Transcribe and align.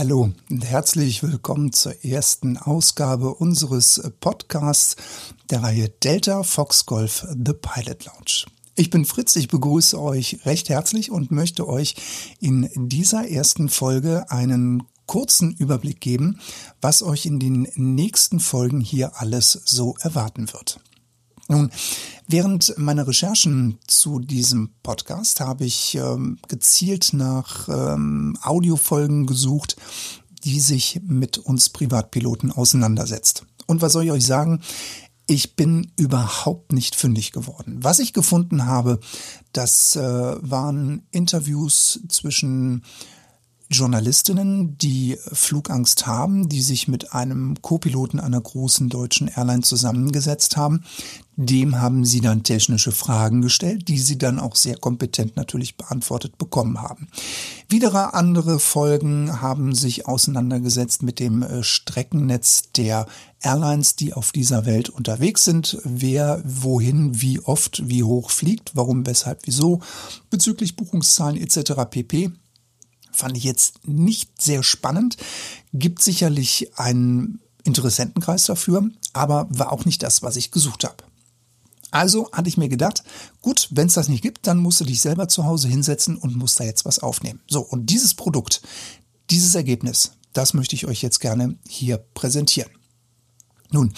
Hallo 0.00 0.30
und 0.48 0.64
herzlich 0.64 1.22
willkommen 1.22 1.74
zur 1.74 2.06
ersten 2.06 2.56
Ausgabe 2.56 3.34
unseres 3.34 4.00
Podcasts 4.20 4.96
der 5.50 5.62
Reihe 5.62 5.90
Delta 5.90 6.42
Fox 6.42 6.86
Golf 6.86 7.26
The 7.28 7.52
Pilot 7.52 8.06
Lounge. 8.06 8.46
Ich 8.76 8.88
bin 8.88 9.04
Fritz, 9.04 9.36
ich 9.36 9.48
begrüße 9.48 10.00
euch 10.00 10.38
recht 10.46 10.70
herzlich 10.70 11.10
und 11.10 11.30
möchte 11.30 11.68
euch 11.68 11.96
in 12.40 12.70
dieser 12.74 13.28
ersten 13.28 13.68
Folge 13.68 14.24
einen 14.30 14.84
kurzen 15.04 15.52
Überblick 15.52 16.00
geben, 16.00 16.40
was 16.80 17.02
euch 17.02 17.26
in 17.26 17.38
den 17.38 17.68
nächsten 17.74 18.40
Folgen 18.40 18.80
hier 18.80 19.20
alles 19.20 19.52
so 19.52 19.96
erwarten 20.00 20.50
wird. 20.54 20.80
Nun, 21.50 21.72
während 22.28 22.78
meiner 22.78 23.08
Recherchen 23.08 23.80
zu 23.88 24.20
diesem 24.20 24.70
Podcast 24.84 25.40
habe 25.40 25.64
ich 25.64 25.96
ähm, 25.96 26.38
gezielt 26.46 27.12
nach 27.12 27.68
ähm, 27.68 28.38
Audiofolgen 28.40 29.26
gesucht, 29.26 29.76
die 30.44 30.60
sich 30.60 31.00
mit 31.02 31.38
uns 31.38 31.68
Privatpiloten 31.70 32.52
auseinandersetzt. 32.52 33.46
Und 33.66 33.82
was 33.82 33.92
soll 33.94 34.04
ich 34.04 34.12
euch 34.12 34.24
sagen? 34.24 34.60
Ich 35.26 35.56
bin 35.56 35.90
überhaupt 35.96 36.72
nicht 36.72 36.94
fündig 36.94 37.32
geworden. 37.32 37.78
Was 37.82 37.98
ich 37.98 38.12
gefunden 38.12 38.66
habe, 38.66 39.00
das 39.52 39.96
äh, 39.96 40.00
waren 40.02 41.02
Interviews 41.10 41.98
zwischen 42.08 42.84
Journalistinnen, 43.70 44.76
die 44.78 45.16
Flugangst 45.32 46.06
haben, 46.06 46.48
die 46.48 46.60
sich 46.60 46.88
mit 46.88 47.12
einem 47.14 47.54
Co-Piloten 47.62 48.18
einer 48.18 48.40
großen 48.40 48.88
deutschen 48.88 49.28
Airline 49.28 49.62
zusammengesetzt 49.62 50.56
haben. 50.56 50.82
Dem 51.36 51.80
haben 51.80 52.04
sie 52.04 52.20
dann 52.20 52.42
technische 52.42 52.90
Fragen 52.90 53.42
gestellt, 53.42 53.86
die 53.86 53.98
sie 53.98 54.18
dann 54.18 54.40
auch 54.40 54.56
sehr 54.56 54.76
kompetent 54.76 55.36
natürlich 55.36 55.76
beantwortet 55.76 56.36
bekommen 56.36 56.82
haben. 56.82 57.08
Widere 57.68 58.12
andere 58.12 58.58
Folgen 58.58 59.40
haben 59.40 59.72
sich 59.72 60.04
auseinandergesetzt 60.04 61.04
mit 61.04 61.20
dem 61.20 61.42
äh, 61.42 61.62
Streckennetz 61.62 62.72
der 62.72 63.06
Airlines, 63.40 63.94
die 63.94 64.12
auf 64.12 64.32
dieser 64.32 64.66
Welt 64.66 64.88
unterwegs 64.88 65.44
sind, 65.44 65.78
wer 65.84 66.42
wohin, 66.44 67.22
wie 67.22 67.38
oft, 67.38 67.88
wie 67.88 68.02
hoch 68.02 68.30
fliegt, 68.30 68.72
warum, 68.74 69.06
weshalb, 69.06 69.46
wieso, 69.46 69.80
bezüglich 70.28 70.74
Buchungszahlen 70.74 71.36
etc. 71.40 71.72
pp. 71.88 72.32
Fand 73.12 73.36
ich 73.36 73.44
jetzt 73.44 73.86
nicht 73.86 74.40
sehr 74.40 74.62
spannend. 74.62 75.16
Gibt 75.72 76.02
sicherlich 76.02 76.70
einen 76.76 77.40
Interessentenkreis 77.64 78.44
dafür, 78.44 78.88
aber 79.12 79.46
war 79.50 79.72
auch 79.72 79.84
nicht 79.84 80.02
das, 80.02 80.22
was 80.22 80.36
ich 80.36 80.50
gesucht 80.50 80.84
habe. 80.84 81.04
Also 81.90 82.30
hatte 82.32 82.48
ich 82.48 82.56
mir 82.56 82.68
gedacht, 82.68 83.02
gut, 83.42 83.68
wenn 83.70 83.88
es 83.88 83.94
das 83.94 84.08
nicht 84.08 84.22
gibt, 84.22 84.46
dann 84.46 84.58
musst 84.58 84.80
du 84.80 84.84
dich 84.84 85.00
selber 85.00 85.28
zu 85.28 85.44
Hause 85.44 85.68
hinsetzen 85.68 86.16
und 86.16 86.36
musst 86.36 86.60
da 86.60 86.64
jetzt 86.64 86.84
was 86.84 87.00
aufnehmen. 87.00 87.40
So, 87.48 87.60
und 87.60 87.86
dieses 87.86 88.14
Produkt, 88.14 88.62
dieses 89.30 89.54
Ergebnis, 89.54 90.12
das 90.32 90.54
möchte 90.54 90.76
ich 90.76 90.86
euch 90.86 91.02
jetzt 91.02 91.18
gerne 91.18 91.56
hier 91.68 91.98
präsentieren. 91.98 92.70
Nun, 93.72 93.92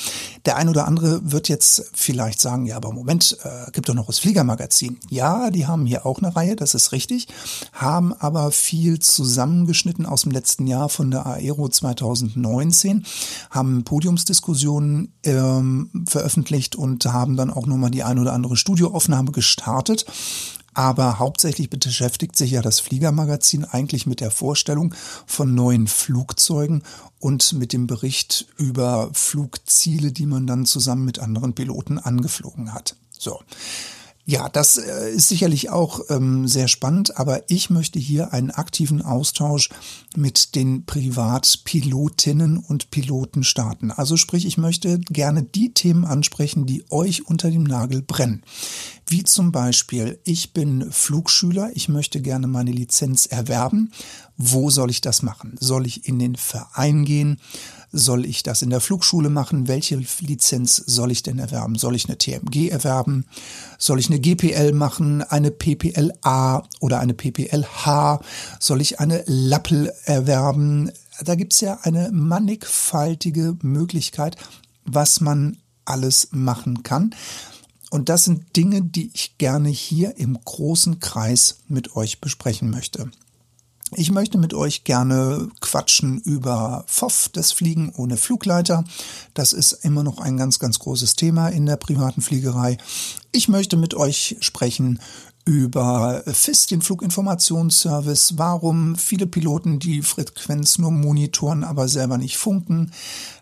der 0.45 0.57
ein 0.57 0.69
oder 0.69 0.87
andere 0.87 1.33
wird 1.33 1.49
jetzt 1.49 1.91
vielleicht 1.95 2.41
sagen, 2.41 2.67
ja, 2.67 2.77
aber 2.77 2.93
Moment, 2.93 3.39
äh, 3.43 3.71
gibt 3.71 3.89
doch 3.89 3.95
noch 3.95 4.07
das 4.07 4.19
Fliegermagazin. 4.19 4.99
Ja, 5.09 5.51
die 5.51 5.67
haben 5.67 5.87
hier 5.87 6.05
auch 6.05 6.19
eine 6.19 6.37
Reihe, 6.37 6.57
das 6.57 6.75
ist 6.75 6.93
richtig, 6.93 7.29
haben 7.73 8.13
aber 8.13 8.51
viel 8.53 8.99
zusammengeschnitten 8.99 10.05
aus 10.05 10.23
dem 10.23 10.33
letzten 10.33 10.67
Jahr 10.67 10.91
von 10.91 11.11
der 11.11 11.25
Aero 11.25 11.69
2019, 11.69 13.07
haben 13.51 13.85
Podiumsdiskussionen 13.85 15.15
ähm, 15.23 16.05
veröffentlicht 16.07 16.77
und 16.77 17.07
haben 17.07 17.37
dann 17.37 17.51
auch 17.51 17.67
nochmal 17.67 17.91
die 17.91 18.03
ein 18.03 18.19
oder 18.19 18.35
andere 18.35 18.57
Studioaufnahme 18.57 19.33
gestartet. 19.33 20.05
Aber 20.75 21.19
hauptsächlich 21.19 21.69
beschäftigt 21.69 22.37
sich 22.37 22.53
ja 22.53 22.63
das 22.63 22.81
Fliegermagazin 22.81 23.65
eigentlich 23.65 24.07
mit 24.07 24.21
der 24.21 24.31
Vorstellung 24.31 24.95
von 25.27 25.55
neuen 25.55 25.87
Flugzeugen 25.87 26.83
und 27.19 27.53
mit 27.53 27.73
dem 27.73 27.87
Bericht 27.87 28.47
über 28.57 29.11
Flugziele, 29.13 30.13
die 30.13 30.27
man 30.27 30.47
dann 30.47 30.65
zusammen 30.65 31.05
mit 31.05 31.19
anderen 31.19 31.55
Piloten 31.55 31.99
angeflogen 31.99 32.73
hat. 32.73 32.97
So. 33.11 33.41
Ja, 34.25 34.49
das 34.49 34.77
äh, 34.77 35.11
ist 35.11 35.29
sicherlich 35.29 35.71
auch 35.71 36.01
ähm, 36.09 36.47
sehr 36.47 36.69
spannend, 36.69 37.19
aber 37.19 37.43
ich 37.51 37.71
möchte 37.71 37.99
hier 37.99 38.33
einen 38.33 38.53
aktiven 38.53 39.03
Austausch 39.03 39.69
mit 40.17 40.55
den 40.55 40.87
Privatpilotinnen 40.87 42.59
und 42.59 42.93
Piloten 42.93 43.43
starten. 43.43 43.91
Also 43.91 44.17
sprich, 44.17 44.47
ich 44.47 44.59
möchte 44.59 45.01
gerne 45.01 45.43
die 45.43 45.75
Themen 45.75 46.05
ansprechen, 46.05 46.67
die 46.67 46.85
euch 46.89 47.27
unter 47.27 47.51
dem 47.51 47.65
Nagel 47.65 48.01
brennen. 48.01 48.45
Wie 49.09 49.25
zum 49.25 49.51
Beispiel, 49.51 50.21
ich 50.23 50.53
bin 50.53 50.93
Flugschüler, 50.93 51.73
ich 51.75 51.89
möchte 51.89 52.23
gerne 52.23 52.47
meine 52.47 52.71
Lizenz 52.71 53.27
erwerben. 53.27 53.91
Wo 54.37 54.71
soll 54.71 54.91
ich 54.91 55.01
das 55.01 55.23
machen? 55.23 55.57
Soll 55.59 55.85
ich 55.85 56.07
in 56.07 56.21
den 56.21 56.37
Verein 56.37 57.05
gehen? 57.05 57.39
Soll 57.95 58.25
ich 58.25 58.43
das 58.43 58.63
in 58.63 58.71
der 58.71 58.81
Flugschule 58.81 59.29
machen? 59.29 59.69
Welche 59.69 60.03
Lizenz 60.21 60.77
soll 60.77 61.11
ich 61.11 61.23
denn 61.23 61.39
erwerben? 61.39 61.77
Soll 61.77 61.95
ich 61.95 62.07
eine 62.07 62.17
TMG 62.17 62.71
erwerben? 62.71 63.27
Soll 63.79 63.99
ich 64.01 64.09
eine 64.09 64.19
GPL 64.19 64.73
machen? 64.73 65.23
Eine 65.23 65.51
PPLA 65.51 66.67
oder 66.81 67.01
eine 67.01 67.13
PPLH? 67.13 68.21
Soll 68.59 68.81
ich 68.81 68.99
eine 68.99 69.23
Lappel 69.27 69.93
erwerben? 70.07 70.91
Da 71.23 71.35
gibt's 71.35 71.61
ja 71.61 71.81
eine 71.83 72.11
mannigfaltige 72.13 73.59
Möglichkeit, 73.61 74.37
was 74.87 75.21
man 75.21 75.59
alles 75.85 76.29
machen 76.33 76.83
kann. 76.83 77.15
Und 77.91 78.09
das 78.09 78.25
sind 78.25 78.57
Dinge, 78.57 78.81
die 78.81 79.11
ich 79.13 79.37
gerne 79.37 79.69
hier 79.69 80.17
im 80.17 80.39
großen 80.43 80.99
Kreis 80.99 81.59
mit 81.69 81.95
euch 81.95 82.23
besprechen 82.23 82.71
möchte. 82.71 83.11
Ich 83.95 84.11
möchte 84.11 84.39
mit 84.39 84.55
euch 84.55 84.85
gerne 84.85 85.51
quatschen 85.61 86.19
über 86.21 86.85
FOF, 86.87 87.29
das 87.31 87.53
Fliegen 87.53 87.93
ohne 87.95 88.17
Flugleiter. 88.17 88.85
Das 89.35 89.53
ist 89.53 89.73
immer 89.85 90.03
noch 90.03 90.19
ein 90.19 90.39
ganz, 90.39 90.59
ganz 90.59 90.79
großes 90.79 91.15
Thema 91.15 91.49
in 91.49 91.67
der 91.67 91.77
privaten 91.77 92.23
Fliegerei. 92.23 92.79
Ich 93.33 93.49
möchte 93.49 93.77
mit 93.77 93.95
euch 93.95 94.37
sprechen 94.41 94.99
über 95.45 96.23
FIS, 96.27 96.69
den 96.69 96.81
Fluginformationsservice, 96.81 98.39
warum 98.39 98.97
viele 98.97 99.27
Piloten 99.27 99.79
die 99.79 100.01
Frequenz 100.01 100.79
nur 100.79 100.91
monitoren, 100.91 101.63
aber 101.63 101.87
selber 101.89 102.17
nicht 102.17 102.39
funken. 102.39 102.93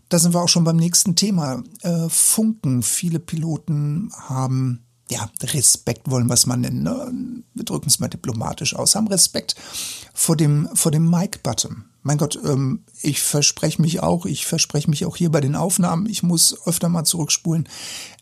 Da 0.08 0.18
sind 0.18 0.34
wir 0.34 0.40
auch 0.40 0.48
schon 0.48 0.64
beim 0.64 0.76
nächsten 0.76 1.14
Thema. 1.14 1.62
Äh, 1.82 2.08
funken. 2.08 2.82
Viele 2.82 3.20
Piloten 3.20 4.10
haben 4.16 4.82
ja, 5.10 5.30
Respekt 5.42 6.10
wollen 6.10 6.28
wir 6.28 6.34
es 6.34 6.46
mal 6.46 6.56
nennen. 6.56 6.82
Ne? 6.82 7.42
Wir 7.54 7.64
drücken 7.64 7.88
es 7.88 7.98
mal 7.98 8.08
diplomatisch 8.08 8.74
aus. 8.74 8.94
Haben 8.94 9.08
Respekt 9.08 9.56
vor 10.14 10.36
dem, 10.36 10.68
vor 10.74 10.92
dem 10.92 11.10
Mic-Button. 11.10 11.84
Mein 12.02 12.18
Gott, 12.18 12.38
ähm, 12.44 12.84
ich 13.02 13.20
verspreche 13.20 13.82
mich 13.82 14.02
auch, 14.02 14.24
ich 14.24 14.46
verspreche 14.46 14.88
mich 14.88 15.04
auch 15.04 15.16
hier 15.16 15.30
bei 15.30 15.40
den 15.40 15.56
Aufnahmen. 15.56 16.06
Ich 16.06 16.22
muss 16.22 16.66
öfter 16.66 16.88
mal 16.88 17.04
zurückspulen. 17.04 17.68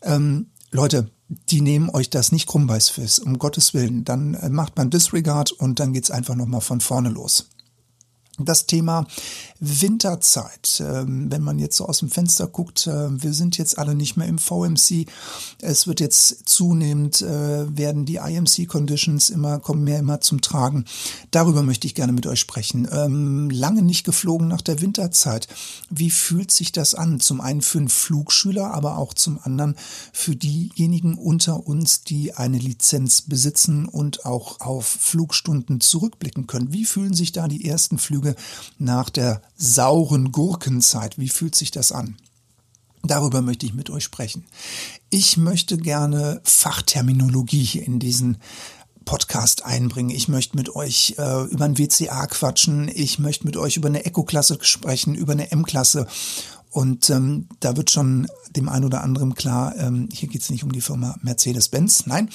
Ähm, 0.01 0.47
Leute, 0.71 1.09
die 1.27 1.61
nehmen 1.61 1.89
euch 1.89 2.09
das 2.09 2.31
nicht 2.31 2.47
krummbeisfiss, 2.47 3.19
um 3.19 3.37
Gottes 3.37 3.73
Willen. 3.73 4.03
Dann 4.03 4.33
äh, 4.33 4.49
macht 4.49 4.75
man 4.77 4.89
Disregard 4.89 5.51
und 5.51 5.79
dann 5.79 5.93
geht's 5.93 6.11
einfach 6.11 6.35
nochmal 6.35 6.61
von 6.61 6.81
vorne 6.81 7.09
los. 7.09 7.49
Das 8.39 8.65
Thema 8.65 9.05
Winterzeit. 9.59 10.81
Ähm, 10.85 11.31
wenn 11.31 11.41
man 11.41 11.59
jetzt 11.59 11.75
so 11.77 11.85
aus 11.85 11.99
dem 11.99 12.09
Fenster 12.09 12.47
guckt, 12.47 12.87
äh, 12.87 13.21
wir 13.21 13.33
sind 13.33 13.57
jetzt 13.57 13.77
alle 13.77 13.95
nicht 13.95 14.15
mehr 14.15 14.27
im 14.27 14.37
VMC. 14.37 15.05
Es 15.61 15.87
wird 15.87 15.99
jetzt 15.99 16.47
zunehmend, 16.47 17.21
äh, 17.21 17.77
werden 17.77 18.05
die 18.05 18.15
IMC 18.15 18.67
Conditions 18.67 19.29
immer, 19.29 19.59
kommen 19.59 19.83
mehr 19.83 19.99
immer 19.99 20.21
zum 20.21 20.41
Tragen. 20.41 20.85
Darüber 21.31 21.61
möchte 21.63 21.87
ich 21.87 21.95
gerne 21.95 22.13
mit 22.13 22.25
euch 22.25 22.39
sprechen. 22.39 22.87
Ähm, 22.91 23.49
lange 23.49 23.81
nicht 23.81 24.05
geflogen 24.05 24.47
nach 24.47 24.61
der 24.61 24.81
Winterzeit. 24.81 25.47
Wie 25.89 26.09
fühlt 26.09 26.51
sich 26.51 26.71
das 26.71 26.95
an? 26.95 27.19
Zum 27.19 27.41
einen 27.41 27.61
für 27.61 27.79
einen 27.79 27.89
Flugschüler, 27.89 28.73
aber 28.73 28.97
auch 28.97 29.13
zum 29.13 29.39
anderen 29.43 29.75
für 30.13 30.35
diejenigen 30.35 31.15
unter 31.15 31.67
uns, 31.67 32.03
die 32.03 32.33
eine 32.33 32.57
Lizenz 32.57 33.21
besitzen 33.21 33.87
und 33.87 34.25
auch 34.25 34.61
auf 34.61 34.85
Flugstunden 34.85 35.81
zurückblicken 35.81 36.47
können. 36.47 36.71
Wie 36.71 36.85
fühlen 36.85 37.13
sich 37.13 37.31
da 37.31 37.47
die 37.47 37.65
ersten 37.65 37.97
Flüge 37.97 38.35
nach 38.77 39.09
der 39.09 39.41
sauren 39.59 40.31
Gurkenzeit. 40.31 41.19
Wie 41.19 41.29
fühlt 41.29 41.53
sich 41.53 41.69
das 41.69 41.91
an? 41.91 42.15
Darüber 43.03 43.41
möchte 43.41 43.65
ich 43.65 43.73
mit 43.73 43.89
euch 43.89 44.03
sprechen. 44.03 44.45
Ich 45.09 45.37
möchte 45.37 45.77
gerne 45.77 46.41
Fachterminologie 46.43 47.63
hier 47.63 47.85
in 47.85 47.99
diesen 47.99 48.37
Podcast 49.05 49.65
einbringen. 49.65 50.09
Ich 50.09 50.27
möchte 50.27 50.57
mit 50.57 50.75
euch 50.75 51.15
äh, 51.17 51.43
über 51.45 51.65
ein 51.65 51.77
WCA 51.77 52.27
quatschen. 52.27 52.89
Ich 52.93 53.19
möchte 53.19 53.45
mit 53.45 53.57
euch 53.57 53.77
über 53.77 53.87
eine 53.87 54.05
Eco-Klasse 54.05 54.59
sprechen, 54.61 55.15
über 55.15 55.33
eine 55.33 55.51
M-Klasse. 55.51 56.07
Und 56.71 57.09
ähm, 57.09 57.47
da 57.59 57.75
wird 57.75 57.89
schon 57.89 58.27
dem 58.55 58.69
einen 58.69 58.85
oder 58.85 59.01
anderen 59.01 59.33
klar, 59.33 59.75
ähm, 59.77 60.09
hier 60.13 60.29
geht 60.29 60.41
es 60.41 60.49
nicht 60.49 60.63
um 60.63 60.71
die 60.71 60.81
Firma 60.81 61.17
Mercedes-Benz. 61.21 62.05
Nein, 62.05 62.29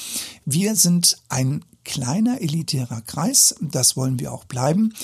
wir 0.44 0.74
sind 0.74 1.18
ein 1.28 1.64
kleiner 1.84 2.40
elitärer 2.40 3.02
Kreis. 3.02 3.54
Das 3.60 3.96
wollen 3.96 4.18
wir 4.18 4.32
auch 4.32 4.44
bleiben. 4.44 4.94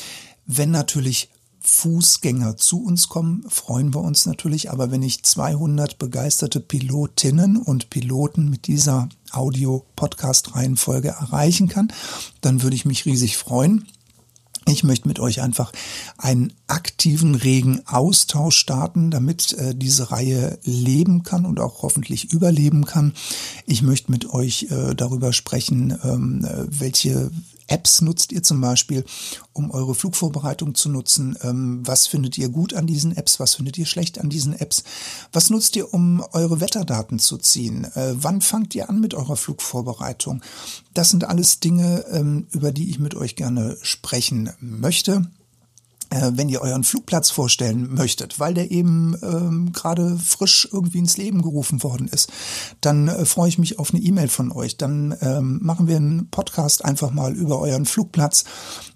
Wenn 0.47 0.71
natürlich 0.71 1.29
Fußgänger 1.63 2.57
zu 2.57 2.83
uns 2.83 3.09
kommen, 3.09 3.45
freuen 3.49 3.95
wir 3.95 4.01
uns 4.01 4.27
natürlich. 4.27 4.71
Aber 4.71 4.91
wenn 4.91 5.03
ich 5.03 5.23
200 5.23 5.99
begeisterte 5.99 6.61
Pilotinnen 6.61 7.57
und 7.57 7.91
Piloten 7.91 8.49
mit 8.49 8.67
dieser 8.67 9.09
Audio-Podcast-Reihenfolge 9.33 11.09
erreichen 11.09 11.69
kann, 11.69 11.93
dann 12.41 12.63
würde 12.63 12.77
ich 12.77 12.85
mich 12.85 13.07
riesig 13.07 13.37
freuen. 13.37 13.87
Ich 14.67 14.85
möchte 14.85 15.09
mit 15.09 15.19
euch 15.19 15.41
einfach 15.41 15.73
einen 16.17 16.53
aktiven, 16.67 17.35
regen 17.35 17.81
Austausch 17.87 18.57
starten, 18.57 19.11
damit 19.11 19.53
äh, 19.55 19.75
diese 19.75 20.11
Reihe 20.11 20.59
leben 20.65 21.23
kann 21.23 21.47
und 21.47 21.59
auch 21.61 21.83
hoffentlich 21.83 22.33
überleben 22.33 22.85
kann. 22.85 23.15
Ich 23.67 23.83
möchte 23.83 24.11
mit 24.13 24.31
euch 24.33 24.69
äh, 24.71 24.95
darüber 24.95 25.33
sprechen, 25.33 25.99
ähm, 26.05 26.45
äh, 26.45 26.67
welche 26.69 27.31
Apps 27.71 28.03
nutzt 28.03 28.33
ihr 28.33 28.43
zum 28.43 28.61
Beispiel, 28.61 29.05
um 29.53 29.71
eure 29.71 29.95
Flugvorbereitung 29.95 30.75
zu 30.75 30.89
nutzen? 30.89 31.39
Ähm, 31.43 31.81
was 31.85 32.07
findet 32.07 32.37
ihr 32.37 32.49
gut 32.49 32.75
an 32.75 32.87
diesen 32.87 33.17
Apps? 33.17 33.41
Was 33.41 33.55
findet 33.55 33.79
ihr 33.79 33.87
schlecht 33.87 34.19
an 34.21 34.29
diesen 34.29 34.53
Apps? 34.53 34.83
Was 35.33 35.51
nutzt 35.51 35.77
ihr, 35.77 35.95
um 35.95 36.23
eure 36.33 36.61
Wetterdaten 36.61 37.19
zu 37.19 37.39
ziehen? 37.39 37.85
Äh, 37.95 38.15
wann 38.15 38.41
fangt 38.41 38.75
ihr 38.75 38.91
an 38.91 39.01
mit 39.01 39.15
eurer 39.15 39.37
Flugvorbereitung? 39.37 40.43
Das 40.95 41.11
sind 41.11 41.25
alles 41.25 41.61
Dinge, 41.61 42.05
ähm, 42.11 42.47
über 42.51 42.73
die 42.73 42.91
ich 42.91 42.99
mit 42.99 43.15
euch 43.15 43.37
gerne 43.37 43.77
sprechen 43.83 44.51
möchte. 44.61 45.31
Äh, 46.11 46.33
wenn 46.35 46.49
ihr 46.49 46.61
euren 46.61 46.83
Flugplatz 46.83 47.31
vorstellen 47.31 47.95
möchtet, 47.95 48.41
weil 48.41 48.53
der 48.53 48.73
eben 48.73 49.17
ähm, 49.23 49.71
gerade 49.73 50.19
frisch 50.19 50.69
irgendwie 50.73 50.99
ins 50.99 51.17
Leben 51.17 51.41
gerufen 51.41 51.85
worden 51.85 52.09
ist, 52.09 52.33
dann 52.81 53.07
äh, 53.07 53.25
freue 53.25 53.49
ich 53.49 53.59
mich 53.59 53.79
auf 53.79 53.95
eine 53.95 54.03
E-Mail 54.03 54.27
von 54.27 54.51
euch. 54.51 54.77
Dann 54.77 55.17
ähm, 55.21 55.61
machen 55.63 55.87
wir 55.87 55.97
einen 55.97 56.29
Podcast 56.29 56.85
einfach 56.85 57.13
mal 57.13 57.33
über 57.33 57.61
euren 57.61 57.87
Flugplatz. 57.87 58.45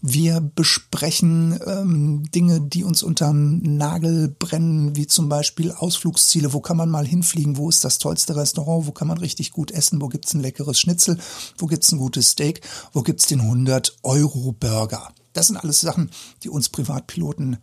Wir 0.02 0.40
besprechen 0.40 1.61
ähm, 1.64 2.25
Dinge, 2.34 2.61
die 2.61 2.82
uns 2.82 3.05
unterm 3.05 3.58
Nagel 3.58 4.34
brennen, 4.37 4.96
wie 4.96 5.06
zum 5.06 5.28
Beispiel 5.28 5.70
Ausflugsziele. 5.70 6.52
Wo 6.52 6.60
kann 6.60 6.76
man 6.76 6.90
mal 6.90 7.06
hinfliegen? 7.06 7.56
Wo 7.56 7.69
ist 7.69 7.84
das 7.84 7.99
tollste 7.99 8.34
Restaurant? 8.34 8.88
Wo 8.88 8.93
kann 8.93 9.06
man 9.06 9.19
richtig 9.19 9.52
gut 9.52 9.70
essen? 9.70 10.02
Wo 10.02 10.08
gibt's 10.08 10.34
ein 10.34 10.40
leckeres 10.40 10.81
Schnitzel? 10.81 11.17
Wo 11.58 11.67
gibt's 11.67 11.93
ein 11.93 11.99
gutes 11.99 12.31
Steak? 12.31 12.60
Wo 12.93 13.02
gibt's 13.02 13.26
den 13.26 13.40
100-Euro-Burger? 13.40 15.12
Das 15.34 15.48
sind 15.48 15.58
alles 15.58 15.82
Sachen, 15.82 16.10
die 16.42 16.48
uns 16.48 16.70
Privatpiloten 16.70 17.58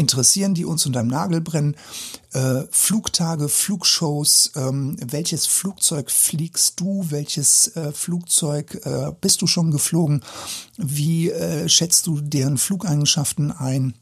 interessieren, 0.00 0.54
die 0.54 0.64
uns 0.64 0.86
unterm 0.86 1.06
Nagel 1.06 1.40
brennen. 1.40 1.76
Äh, 2.32 2.62
Flugtage, 2.70 3.48
Flugshows, 3.48 4.52
ähm, 4.56 4.96
welches 5.00 5.46
Flugzeug 5.46 6.10
fliegst 6.10 6.80
du, 6.80 7.06
welches 7.10 7.76
äh, 7.76 7.92
Flugzeug 7.92 8.80
äh, 8.84 9.12
bist 9.20 9.42
du 9.42 9.46
schon 9.46 9.70
geflogen, 9.70 10.22
wie 10.78 11.30
äh, 11.30 11.68
schätzt 11.68 12.06
du 12.06 12.20
deren 12.20 12.56
Flugeigenschaften 12.56 13.52
ein? 13.52 13.94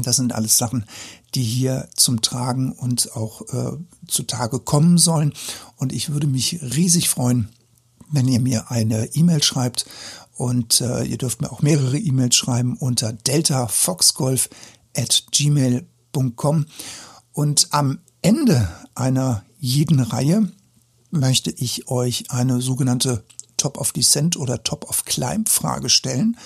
Das 0.00 0.16
sind 0.16 0.32
alles 0.32 0.56
Sachen, 0.56 0.86
die 1.34 1.42
hier 1.42 1.88
zum 1.94 2.22
Tragen 2.22 2.72
und 2.72 3.14
auch 3.16 3.42
äh, 3.52 3.76
zutage 4.06 4.60
kommen 4.60 4.96
sollen. 4.96 5.34
Und 5.76 5.92
ich 5.92 6.10
würde 6.10 6.28
mich 6.28 6.60
riesig 6.62 7.08
freuen, 7.08 7.48
wenn 8.10 8.28
ihr 8.28 8.40
mir 8.40 8.70
eine 8.70 9.06
E-Mail 9.14 9.42
schreibt 9.42 9.86
und 10.36 10.80
äh, 10.80 11.04
ihr 11.04 11.18
dürft 11.18 11.40
mir 11.40 11.50
auch 11.50 11.62
mehrere 11.62 11.98
E-Mails 11.98 12.36
schreiben 12.36 12.76
unter 12.76 13.12
deltafoxgolf 13.12 14.48
at 14.96 15.24
gmail.com. 15.32 16.66
Und 17.32 17.68
am 17.70 17.98
Ende 18.22 18.68
einer 18.94 19.44
jeden 19.58 20.00
Reihe 20.00 20.50
möchte 21.10 21.50
ich 21.50 21.88
euch 21.88 22.30
eine 22.30 22.60
sogenannte 22.60 23.24
Top 23.56 23.78
of 23.78 23.92
Descent 23.92 24.36
oder 24.36 24.62
Top 24.62 24.88
of 24.88 25.04
Climb 25.04 25.48
Frage 25.48 25.88
stellen, 25.88 26.36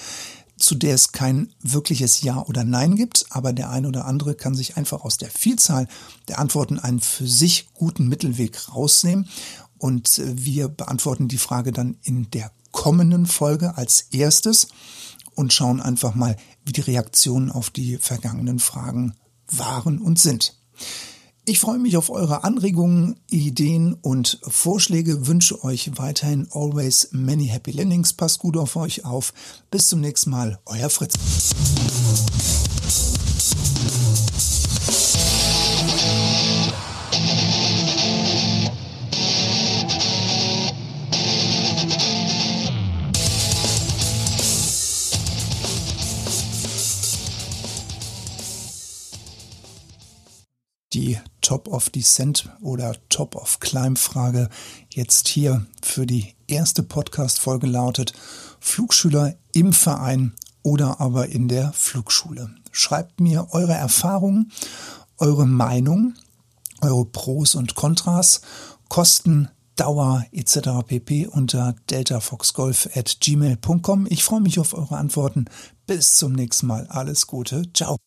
zu 0.62 0.76
der 0.76 0.94
es 0.94 1.12
kein 1.12 1.52
wirkliches 1.60 2.22
Ja 2.22 2.42
oder 2.46 2.62
Nein 2.64 2.94
gibt, 2.94 3.26
aber 3.30 3.52
der 3.52 3.70
ein 3.70 3.84
oder 3.84 4.04
andere 4.04 4.34
kann 4.34 4.54
sich 4.54 4.76
einfach 4.76 5.02
aus 5.02 5.16
der 5.16 5.30
Vielzahl 5.30 5.88
der 6.28 6.38
Antworten 6.38 6.78
einen 6.78 7.00
für 7.00 7.26
sich 7.26 7.68
guten 7.74 8.08
Mittelweg 8.08 8.72
rausnehmen. 8.72 9.28
Und 9.78 10.18
äh, 10.18 10.32
wir 10.36 10.68
beantworten 10.68 11.26
die 11.26 11.38
Frage 11.38 11.72
dann 11.72 11.96
in 12.02 12.30
der 12.30 12.52
kommenden 12.70 13.26
Folge 13.26 13.76
als 13.76 14.02
erstes 14.12 14.68
und 15.34 15.52
schauen 15.52 15.80
einfach 15.80 16.14
mal, 16.14 16.36
wie 16.64 16.72
die 16.72 16.80
Reaktionen 16.80 17.50
auf 17.50 17.70
die 17.70 17.96
vergangenen 17.96 18.60
Fragen 18.60 19.14
waren 19.48 19.98
und 19.98 20.20
sind. 20.20 20.56
Ich 21.44 21.58
freue 21.58 21.80
mich 21.80 21.96
auf 21.96 22.08
eure 22.08 22.44
Anregungen, 22.44 23.16
Ideen 23.28 23.94
und 23.94 24.38
Vorschläge, 24.46 25.26
wünsche 25.26 25.64
euch 25.64 25.90
weiterhin 25.96 26.46
always 26.52 27.08
many 27.10 27.46
happy 27.46 27.72
landings. 27.72 28.12
Passt 28.12 28.38
gut 28.38 28.56
auf 28.56 28.76
euch 28.76 29.04
auf. 29.04 29.34
Bis 29.68 29.88
zum 29.88 30.00
nächsten 30.00 30.30
Mal, 30.30 30.60
euer 30.66 30.88
Fritz. 30.88 31.14
Top 51.52 51.68
of 51.68 51.90
Descent 51.90 52.48
oder 52.62 52.96
Top 53.10 53.36
of 53.36 53.60
Climb 53.60 53.98
Frage 53.98 54.48
jetzt 54.88 55.28
hier 55.28 55.66
für 55.82 56.06
die 56.06 56.32
erste 56.46 56.82
Podcast-Folge 56.82 57.66
lautet 57.66 58.14
Flugschüler 58.58 59.34
im 59.52 59.74
Verein 59.74 60.32
oder 60.62 60.98
aber 60.98 61.28
in 61.28 61.48
der 61.48 61.74
Flugschule. 61.74 62.48
Schreibt 62.70 63.20
mir 63.20 63.48
eure 63.50 63.74
Erfahrungen, 63.74 64.50
eure 65.18 65.46
Meinung, 65.46 66.14
eure 66.80 67.04
Pros 67.04 67.54
und 67.54 67.74
Kontras, 67.74 68.40
Kosten, 68.88 69.50
Dauer 69.76 70.24
etc. 70.32 70.86
pp. 70.86 71.26
unter 71.26 71.74
deltafoxgolf 71.90 72.88
at 72.96 73.18
gmail.com. 73.20 74.06
Ich 74.08 74.24
freue 74.24 74.40
mich 74.40 74.58
auf 74.58 74.72
eure 74.72 74.96
Antworten. 74.96 75.44
Bis 75.86 76.16
zum 76.16 76.32
nächsten 76.32 76.66
Mal. 76.66 76.86
Alles 76.86 77.26
Gute. 77.26 77.70
Ciao. 77.74 78.01